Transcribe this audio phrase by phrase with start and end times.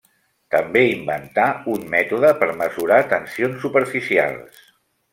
[0.53, 1.45] També inventà
[1.75, 4.69] un mètode per mesurar tensions superficials.